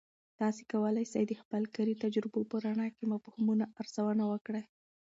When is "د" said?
1.29-1.33